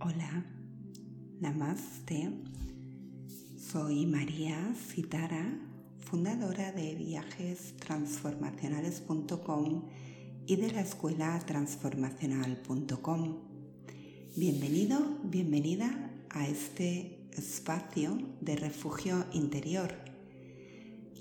[0.00, 0.44] Hola,
[1.40, 2.28] Namaste.
[3.56, 5.56] Soy María Citara,
[6.00, 9.84] fundadora de viajestransformacionales.com
[10.46, 13.36] y de la escuela transformacional.com.
[14.36, 19.94] Bienvenido, bienvenida a este espacio de refugio interior.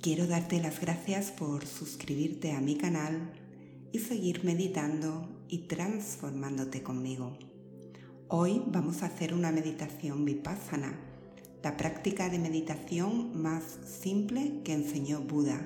[0.02, 3.34] Quiero darte las gracias por suscribirte a mi canal
[3.92, 7.38] y seguir meditando y transformándote conmigo.
[8.30, 10.98] Hoy vamos a hacer una meditación vipassana,
[11.62, 15.66] la práctica de meditación más simple que enseñó Buda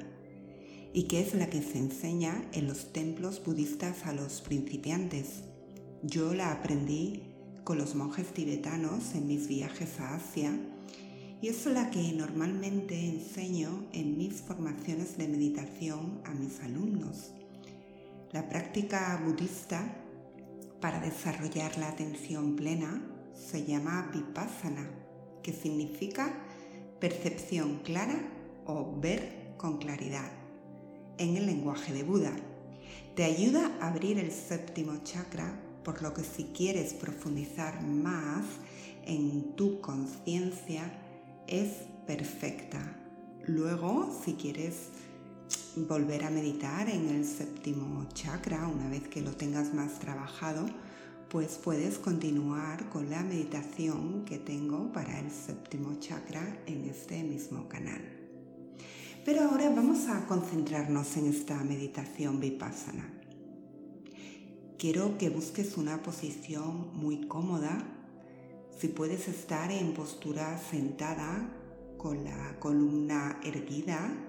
[0.91, 5.43] y que es la que se enseña en los templos budistas a los principiantes.
[6.01, 7.23] Yo la aprendí
[7.63, 10.51] con los monjes tibetanos en mis viajes a Asia
[11.41, 17.31] y es la que normalmente enseño en mis formaciones de meditación a mis alumnos.
[18.31, 20.06] La práctica budista
[20.81, 23.01] para desarrollar la atención plena
[23.33, 24.89] se llama vipassana,
[25.41, 26.33] que significa
[26.99, 28.19] percepción clara
[28.65, 30.31] o ver con claridad
[31.17, 32.31] en el lenguaje de Buda.
[33.15, 38.45] Te ayuda a abrir el séptimo chakra, por lo que si quieres profundizar más
[39.05, 40.91] en tu conciencia
[41.47, 41.69] es
[42.05, 42.95] perfecta.
[43.45, 44.89] Luego, si quieres
[45.85, 50.65] volver a meditar en el séptimo chakra una vez que lo tengas más trabajado,
[51.29, 57.67] pues puedes continuar con la meditación que tengo para el séptimo chakra en este mismo
[57.67, 58.01] canal.
[59.25, 63.13] Pero ahora vamos a concentrarnos en esta meditación vipassana.
[64.77, 67.77] Quiero que busques una posición muy cómoda.
[68.79, 71.53] Si puedes estar en postura sentada
[71.97, 74.26] con la columna erguida,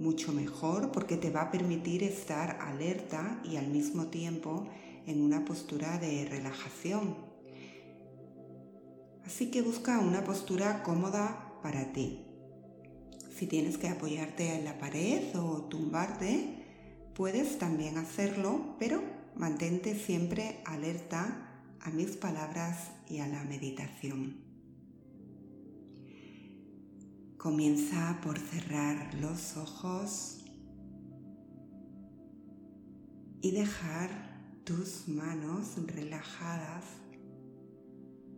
[0.00, 4.66] mucho mejor porque te va a permitir estar alerta y al mismo tiempo
[5.06, 7.16] en una postura de relajación.
[9.24, 12.26] Así que busca una postura cómoda para ti.
[13.34, 16.62] Si tienes que apoyarte en la pared o tumbarte,
[17.14, 19.02] puedes también hacerlo, pero
[19.34, 21.48] mantente siempre alerta
[21.80, 24.51] a mis palabras y a la meditación.
[27.42, 30.44] Comienza por cerrar los ojos
[33.40, 34.10] y dejar
[34.62, 36.84] tus manos relajadas,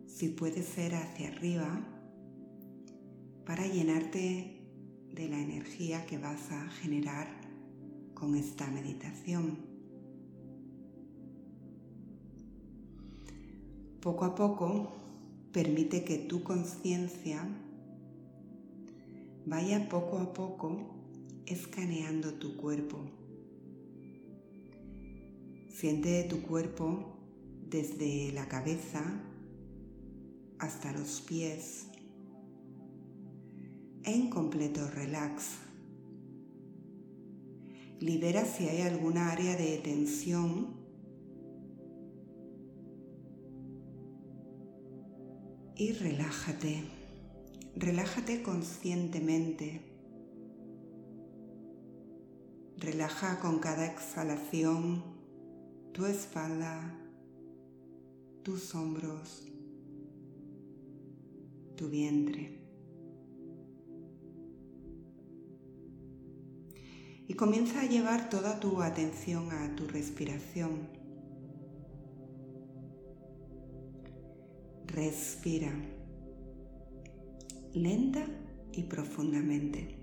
[0.07, 1.85] si puede ser hacia arriba,
[3.45, 4.67] para llenarte
[5.13, 7.27] de la energía que vas a generar
[8.15, 9.59] con esta meditación.
[14.01, 14.95] Poco a poco,
[15.51, 17.47] permite que tu conciencia
[19.45, 20.95] vaya poco a poco
[21.45, 22.97] escaneando tu cuerpo.
[25.69, 27.17] Siente tu cuerpo
[27.69, 29.03] desde la cabeza
[30.57, 31.87] hasta los pies
[34.03, 35.57] en completo relax.
[37.99, 40.75] Libera si hay alguna área de tensión
[45.75, 46.94] y relájate.
[47.77, 49.81] Relájate conscientemente.
[52.77, 55.03] Relaja con cada exhalación
[55.91, 56.97] tu espalda,
[58.43, 59.45] tus hombros,
[61.75, 62.61] tu vientre.
[67.27, 70.87] Y comienza a llevar toda tu atención a tu respiración.
[74.87, 75.73] Respira
[77.75, 78.25] lenta
[78.71, 79.99] y profundamente.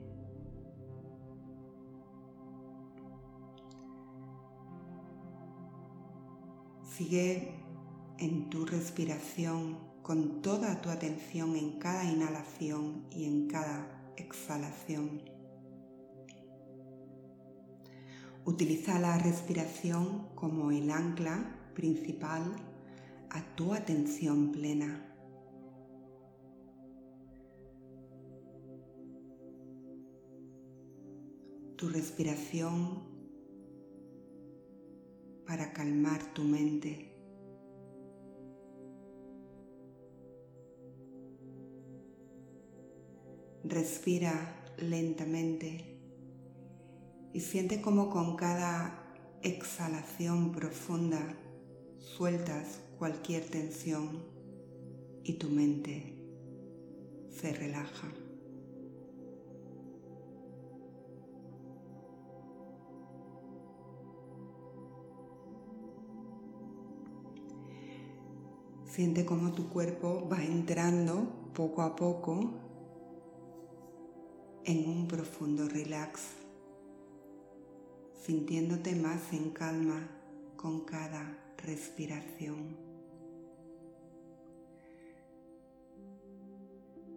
[6.84, 7.54] Sigue
[8.18, 15.22] en tu respiración con toda tu atención en cada inhalación y en cada exhalación.
[18.44, 22.42] Utiliza la respiración como el ancla principal
[23.30, 25.11] a tu atención plena.
[31.82, 33.00] Tu respiración
[35.44, 37.12] para calmar tu mente.
[43.64, 45.98] Respira lentamente
[47.32, 49.12] y siente como con cada
[49.42, 51.36] exhalación profunda
[51.98, 54.22] sueltas cualquier tensión
[55.24, 56.14] y tu mente
[57.28, 58.21] se relaja.
[68.92, 72.52] Siente cómo tu cuerpo va entrando poco a poco
[74.64, 76.20] en un profundo relax,
[78.22, 80.10] sintiéndote más en calma
[80.56, 82.76] con cada respiración.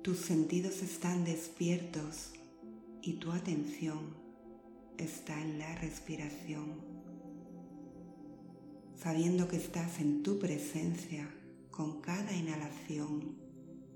[0.02, 2.32] Tus sentidos están despiertos
[3.02, 4.16] y tu atención
[4.98, 6.76] está en la respiración,
[8.96, 11.30] sabiendo que estás en tu presencia
[11.76, 13.36] con cada inhalación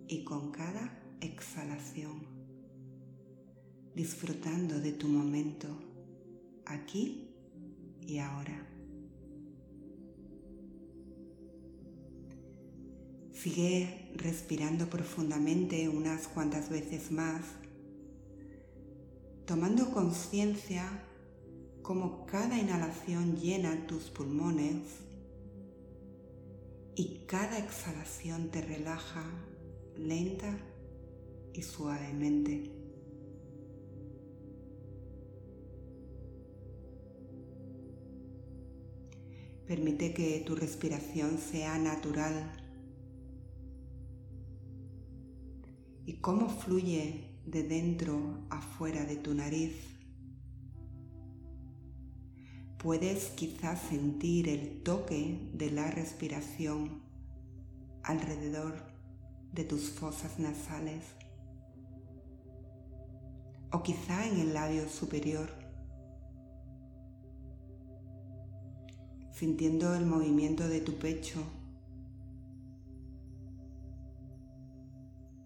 [0.09, 2.27] y con cada exhalación,
[3.95, 5.67] disfrutando de tu momento
[6.65, 7.31] aquí
[8.01, 8.67] y ahora.
[13.31, 17.45] Sigue respirando profundamente unas cuantas veces más,
[19.45, 21.05] tomando conciencia
[21.81, 25.08] cómo cada inhalación llena tus pulmones
[26.99, 29.23] y cada exhalación te relaja
[29.95, 30.53] lenta
[31.53, 32.73] y suavemente.
[39.65, 42.51] Permite que tu respiración sea natural
[46.05, 49.88] y cómo fluye de dentro a fuera de tu nariz.
[52.79, 57.01] Puedes quizás sentir el toque de la respiración
[58.03, 58.73] alrededor
[59.51, 61.03] de tus fosas nasales.
[63.73, 65.49] O quizá en el labio superior,
[69.33, 71.43] sintiendo el movimiento de tu pecho.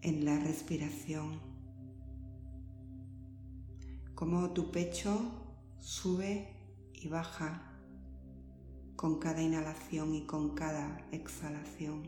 [0.03, 1.39] En la respiración,
[4.13, 5.19] como tu pecho
[5.79, 6.52] sube
[7.03, 7.61] y baja
[8.95, 12.03] con cada inhalación y con cada exhalación.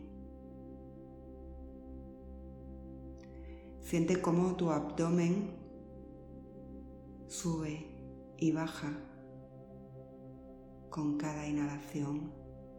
[3.82, 5.52] Siente cómo tu abdomen
[7.28, 7.86] sube
[8.38, 8.94] y baja
[10.90, 12.32] con cada inhalación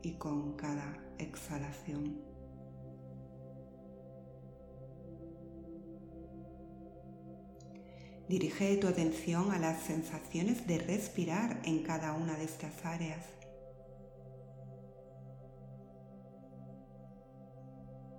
[0.03, 2.26] y con cada exhalación.
[8.29, 13.25] Dirige tu atención a las sensaciones de respirar en cada una de estas áreas.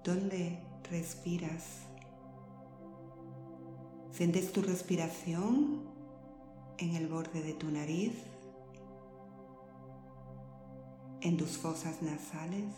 [0.06, 0.59] ¿Dónde
[0.89, 1.81] respiras?
[4.12, 5.83] ¿Sientes tu respiración
[6.77, 8.13] en el borde de tu nariz?
[11.19, 12.74] ¿En tus fosas nasales?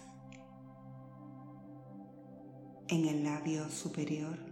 [2.88, 4.49] ¿En el labio superior?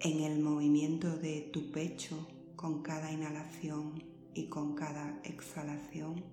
[0.00, 2.16] En el movimiento de tu pecho
[2.54, 4.02] con cada inhalación
[4.32, 6.24] y con cada exhalación.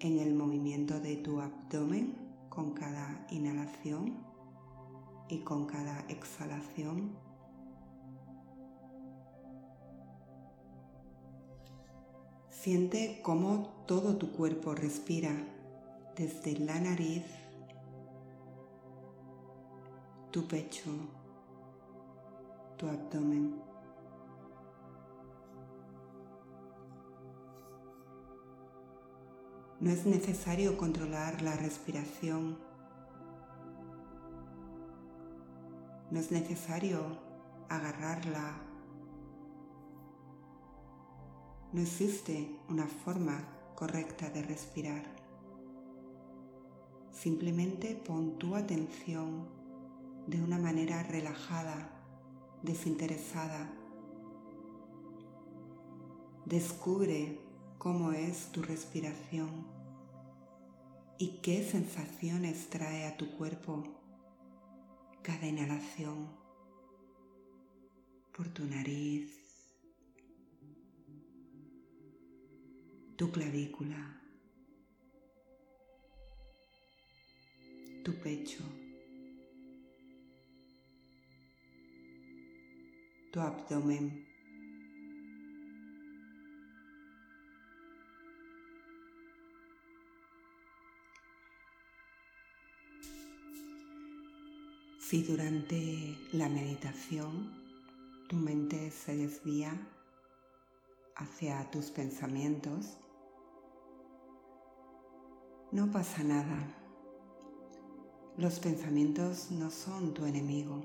[0.00, 2.16] En el movimiento de tu abdomen
[2.48, 4.16] con cada inhalación
[5.28, 7.16] y con cada exhalación.
[12.50, 15.55] Siente cómo todo tu cuerpo respira
[16.16, 17.24] desde la nariz,
[20.30, 20.90] tu pecho,
[22.78, 23.60] tu abdomen.
[29.78, 32.58] No es necesario controlar la respiración.
[36.10, 37.18] No es necesario
[37.68, 38.54] agarrarla.
[41.74, 43.38] No existe una forma
[43.74, 45.15] correcta de respirar.
[47.16, 49.48] Simplemente pon tu atención
[50.26, 51.88] de una manera relajada,
[52.62, 53.72] desinteresada.
[56.44, 57.40] Descubre
[57.78, 59.66] cómo es tu respiración
[61.18, 63.82] y qué sensaciones trae a tu cuerpo
[65.22, 66.28] cada inhalación
[68.36, 69.32] por tu nariz,
[73.16, 74.25] tu clavícula.
[78.06, 78.62] Tu pecho,
[83.32, 84.24] tu abdomen.
[95.00, 97.50] Si durante la meditación
[98.28, 99.72] tu mente se desvía
[101.16, 102.98] hacia tus pensamientos,
[105.72, 106.75] no pasa nada.
[108.36, 110.82] Los pensamientos no son tu enemigo.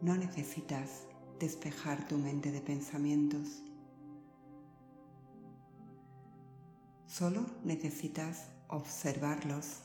[0.00, 1.02] No necesitas
[1.38, 3.62] despejar tu mente de pensamientos.
[7.04, 9.82] Solo necesitas observarlos.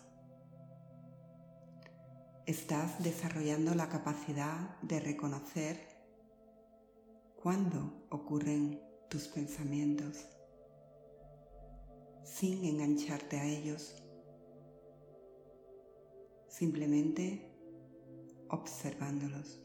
[2.45, 5.85] Estás desarrollando la capacidad de reconocer
[7.41, 10.29] cuándo ocurren tus pensamientos
[12.23, 13.95] sin engancharte a ellos,
[16.53, 17.49] simplemente
[18.47, 19.59] observándolos.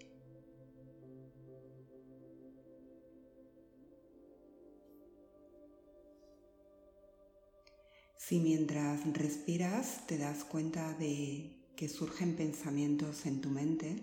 [8.17, 14.03] Si mientras respiras te das cuenta de que surgen pensamientos en tu mente,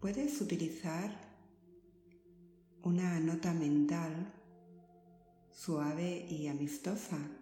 [0.00, 1.10] puedes utilizar
[2.82, 4.32] una nota mental
[5.52, 7.37] suave y amistosa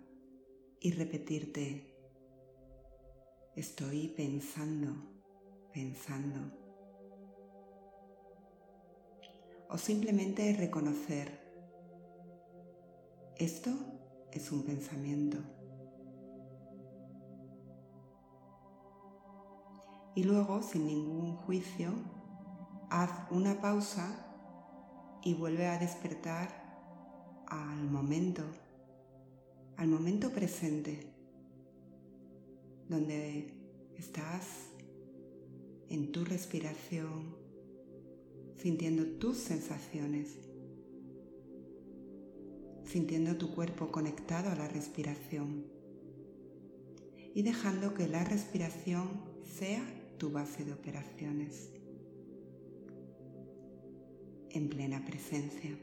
[0.81, 1.95] y repetirte,
[3.55, 4.95] estoy pensando,
[5.73, 6.53] pensando.
[9.69, 11.47] O simplemente reconocer
[13.37, 13.71] esto
[14.33, 15.39] es un pensamiento.
[20.15, 21.91] Y luego, sin ningún juicio,
[22.89, 24.27] haz una pausa
[25.23, 26.49] y vuelve a despertar
[27.49, 28.43] al momento,
[29.77, 31.13] al momento presente,
[32.89, 33.53] donde
[33.97, 34.47] estás
[35.89, 37.37] en tu respiración,
[38.57, 40.47] sintiendo tus sensaciones
[42.87, 45.67] sintiendo tu cuerpo conectado a la respiración
[47.35, 49.21] y dejando que la respiración
[49.59, 49.85] sea
[50.19, 51.71] tu base de operaciones
[54.51, 55.77] en plena presencia.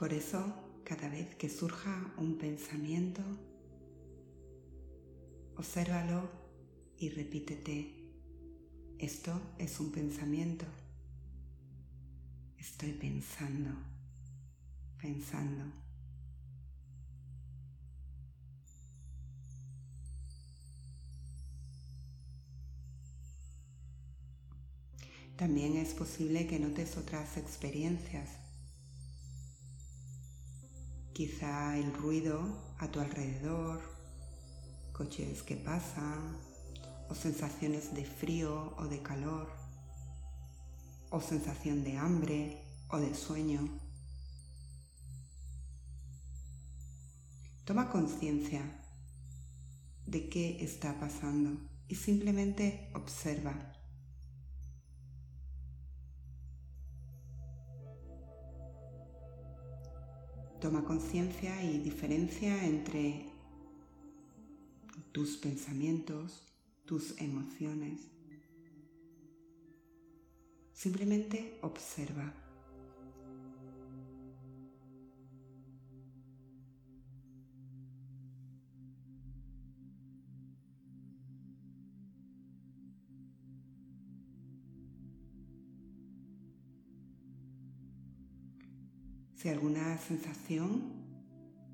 [0.00, 0.42] Por eso,
[0.82, 3.20] cada vez que surja un pensamiento,
[5.58, 6.26] obsérvalo
[6.96, 8.00] y repítete
[8.98, 10.64] esto es un pensamiento.
[12.56, 13.72] Estoy pensando,
[14.96, 15.64] pensando.
[25.36, 28.39] También es posible que notes otras experiencias.
[31.20, 32.40] Quizá el ruido
[32.78, 33.82] a tu alrededor,
[34.94, 36.38] coches que pasan,
[37.10, 39.52] o sensaciones de frío o de calor,
[41.10, 43.68] o sensación de hambre o de sueño.
[47.66, 48.62] Toma conciencia
[50.06, 53.79] de qué está pasando y simplemente observa.
[60.60, 63.24] Toma conciencia y diferencia entre
[65.10, 66.46] tus pensamientos,
[66.84, 68.00] tus emociones.
[70.74, 72.34] Simplemente observa.
[89.34, 90.92] Si alguna sensación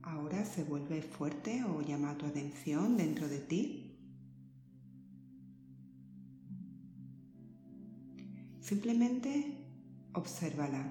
[0.03, 3.87] ahora se vuelve fuerte o llama tu atención dentro de ti,
[8.67, 9.65] Simplemente
[10.13, 10.83] obsérvala.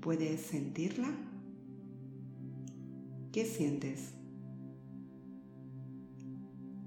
[0.00, 1.10] ¿Puedes sentirla?
[3.30, 4.19] ¿Qué sientes?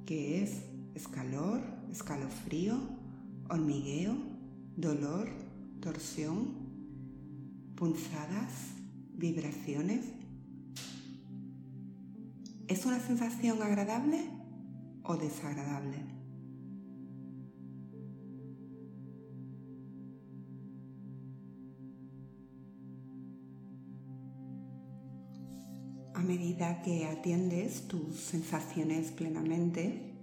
[0.06, 0.64] ¿Qué es?
[0.96, 1.62] ¿Escalor?
[1.90, 2.78] ¿Escalofrío?
[3.50, 4.18] ¿Hormigueo?
[4.76, 5.30] ¿Dolor?
[5.80, 6.56] ¿Torsión?
[7.76, 8.52] ¿Punzadas?
[9.16, 10.06] ¿Vibraciones?
[12.68, 14.30] ¿Es una sensación agradable
[15.04, 16.23] o desagradable?
[26.24, 30.16] A medida que atiendes tus sensaciones plenamente,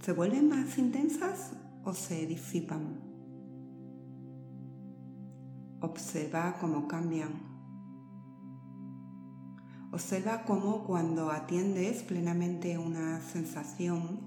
[0.00, 3.00] ¿se vuelven más intensas o se disipan?
[5.80, 7.50] Observa cómo cambian
[9.90, 14.20] Observa cómo cuando atiendes plenamente una sensación,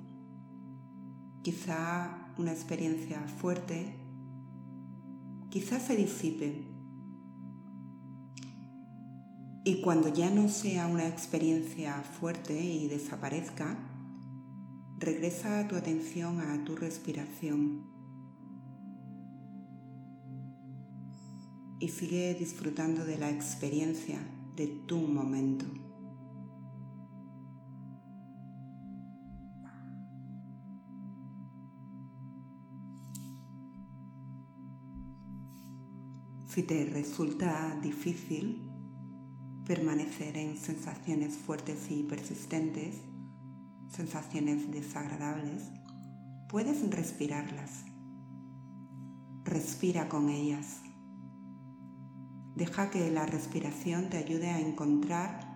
[1.42, 3.96] quizá una experiencia fuerte,
[5.50, 6.73] quizá se disipe.
[9.65, 13.77] Y cuando ya no sea una experiencia fuerte y desaparezca,
[14.98, 17.86] regresa tu atención a tu respiración
[21.79, 24.20] y sigue disfrutando de la experiencia
[24.55, 25.65] de tu momento.
[36.48, 38.73] Si te resulta difícil,
[39.65, 42.96] permanecer en sensaciones fuertes y persistentes,
[43.89, 45.63] sensaciones desagradables,
[46.50, 47.86] puedes respirarlas.
[49.43, 50.82] Respira con ellas.
[52.55, 55.53] Deja que la respiración te ayude a encontrar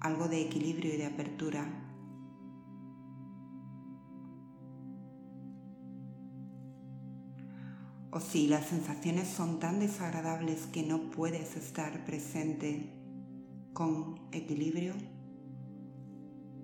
[0.00, 1.66] algo de equilibrio y de apertura
[8.16, 13.05] o si las sensaciones son tan desagradables que no puedes estar presente
[13.76, 14.94] con equilibrio,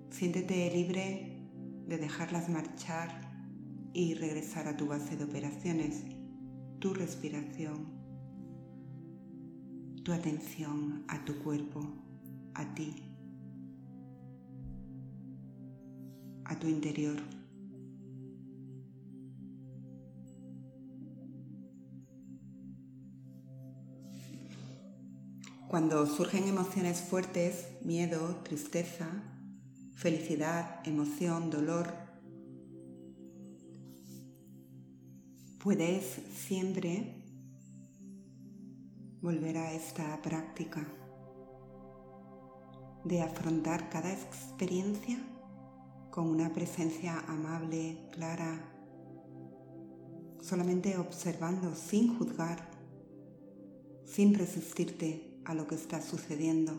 [0.09, 1.47] siéntete libre
[1.85, 3.11] de dejarlas marchar
[3.93, 6.05] y regresar a tu base de operaciones,
[6.79, 7.85] tu respiración,
[10.03, 11.81] tu atención a tu cuerpo,
[12.55, 12.95] a ti,
[16.45, 17.42] a tu interior.
[25.73, 29.07] Cuando surgen emociones fuertes, miedo, tristeza,
[29.95, 31.91] felicidad, emoción, dolor,
[35.57, 36.05] puedes
[36.45, 37.15] siempre
[39.19, 40.87] volver a esta práctica
[43.03, 45.17] de afrontar cada experiencia
[46.11, 48.61] con una presencia amable, clara,
[50.39, 52.69] solamente observando sin juzgar,
[54.05, 56.73] sin resistirte a lo que está sucediendo.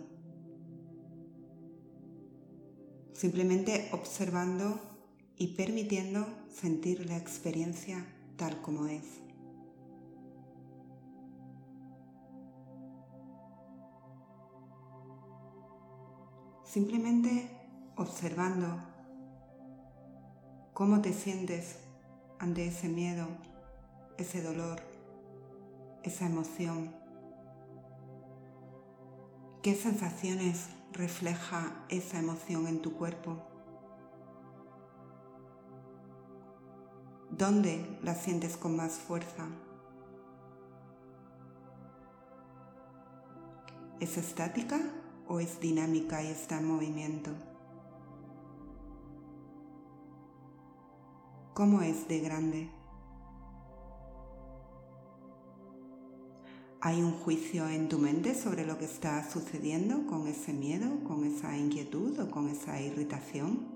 [3.12, 4.80] Simplemente observando
[5.37, 8.04] y permitiendo sentir la experiencia
[8.37, 9.04] tal como es.
[16.65, 17.49] Simplemente
[17.97, 18.67] observando
[20.73, 21.78] cómo te sientes
[22.41, 23.28] ante ese miedo,
[24.19, 24.80] ese dolor,
[26.02, 27.03] esa emoción.
[29.65, 33.39] ¿Qué sensaciones refleja esa emoción en tu cuerpo?
[37.31, 39.49] ¿Dónde la sientes con más fuerza?
[44.00, 44.79] ¿Es estática
[45.29, 47.31] o es dinámica y está en movimiento?
[51.55, 52.83] ¿Cómo es de grande?
[56.86, 61.25] ¿Hay un juicio en tu mente sobre lo que está sucediendo con ese miedo, con
[61.25, 63.66] esa inquietud o con esa irritación?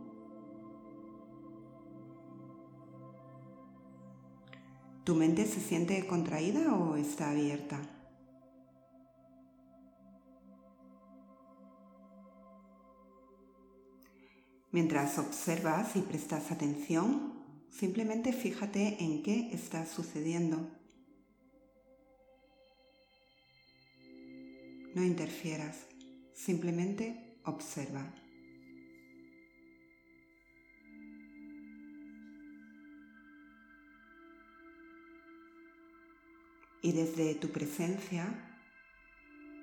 [5.04, 7.80] ¿Tu mente se siente contraída o está abierta?
[14.70, 20.77] Mientras observas y prestas atención, simplemente fíjate en qué está sucediendo
[24.98, 25.86] No interfieras,
[26.34, 28.12] simplemente observa.
[36.82, 38.26] Y desde tu presencia,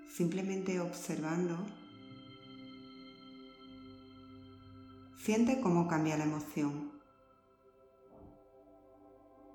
[0.07, 1.57] simplemente observando,
[5.17, 6.93] siente cómo cambia la emoción.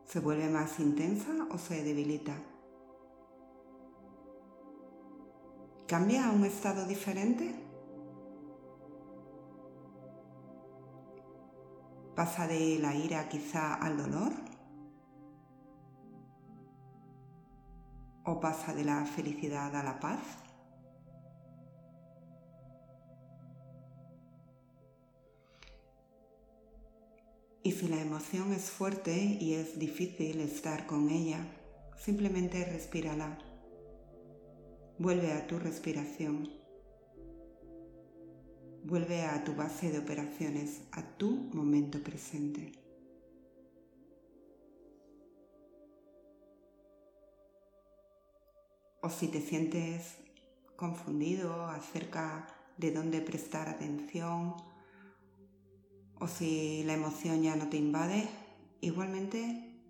[0.05, 2.60] ¿Se vuelve más intensa o se debilita?
[5.91, 7.53] ¿Cambia a un estado diferente?
[12.15, 14.33] ¿Pasa de la ira quizá al dolor?
[18.25, 20.21] ¿O pasa de la felicidad a la paz?
[27.65, 31.45] Y si la emoción es fuerte y es difícil estar con ella,
[31.99, 33.50] simplemente respírala
[35.01, 36.51] Vuelve a tu respiración.
[38.85, 42.73] Vuelve a tu base de operaciones, a tu momento presente.
[49.01, 50.19] O si te sientes
[50.77, 54.55] confundido acerca de dónde prestar atención,
[56.19, 58.29] o si la emoción ya no te invade,
[58.83, 59.81] igualmente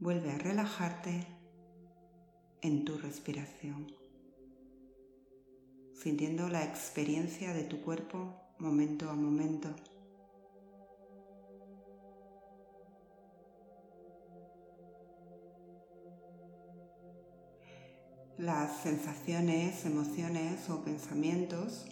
[0.00, 1.26] vuelve a relajarte
[2.60, 3.97] en tu respiración
[6.02, 9.74] sintiendo la experiencia de tu cuerpo momento a momento.
[18.38, 21.86] las sensaciones, emociones o pensamientos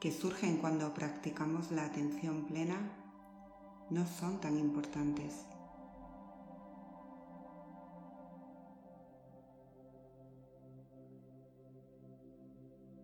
[0.00, 2.76] que surgen cuando practicamos la atención plena
[3.90, 5.53] no son tan importantes.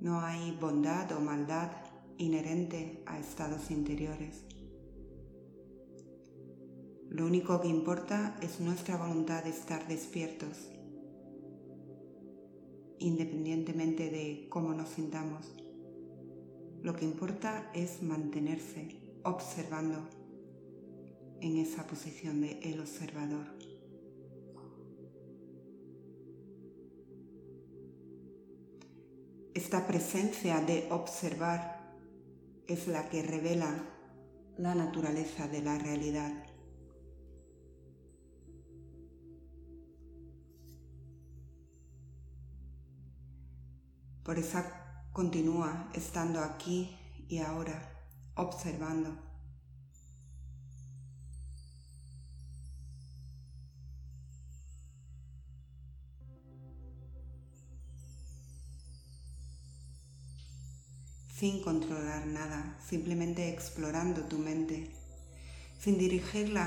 [0.01, 1.71] No hay bondad o maldad
[2.17, 4.45] inherente a estados interiores.
[7.11, 10.71] Lo único que importa es nuestra voluntad de estar despiertos,
[12.99, 15.55] independientemente de cómo nos sintamos.
[16.83, 20.09] Lo que importa es mantenerse observando
[21.43, 23.70] en esa posición de el observador.
[29.63, 31.79] Esta presencia de observar
[32.67, 33.85] es la que revela
[34.57, 36.33] la naturaleza de la realidad.
[44.25, 44.63] Por eso
[45.13, 46.97] continúa estando aquí
[47.29, 49.30] y ahora, observando.
[61.41, 64.91] Sin controlar nada, simplemente explorando tu mente,
[65.81, 66.67] sin dirigirla,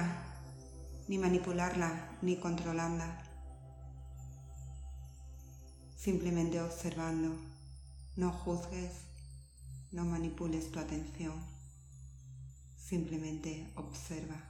[1.07, 3.23] ni manipularla, ni controlarla
[5.95, 7.37] simplemente observando.
[8.15, 8.91] No juzgues,
[9.91, 11.35] no manipules tu atención,
[12.75, 14.43] simplemente observa.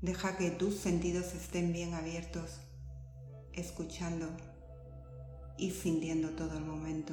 [0.00, 2.60] Deja que tus sentidos estén bien abiertos,
[3.52, 4.49] escuchando
[5.60, 7.12] y sintiendo todo el momento.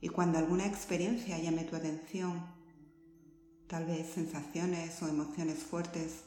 [0.00, 2.42] Y cuando alguna experiencia llame tu atención,
[3.66, 6.22] tal vez sensaciones o emociones fuertes,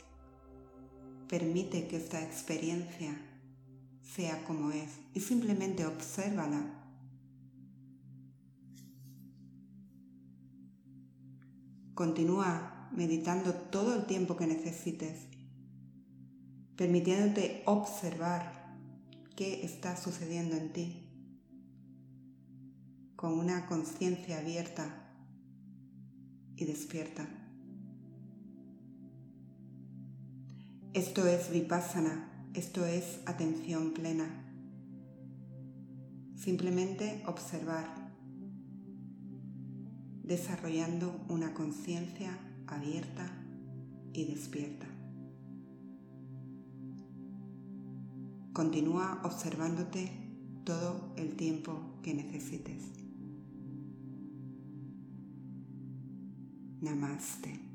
[1.28, 3.18] permite que esta experiencia
[4.04, 6.76] sea como es y simplemente obsérvala.
[11.96, 15.28] Continúa meditando todo el tiempo que necesites,
[16.80, 18.74] permitiéndote observar
[19.36, 21.10] qué está sucediendo en ti
[23.18, 24.86] con una conciencia abierta
[26.56, 27.28] y despierta.
[30.94, 34.30] Esto es vipassana, esto es atención plena.
[36.38, 37.88] Simplemente observar,
[40.24, 43.30] desarrollando una conciencia abierta
[44.14, 44.99] y despierta.
[48.54, 50.12] Continúa observándote
[50.66, 52.84] todo el tiempo que necesites.
[56.82, 57.69] Namaste.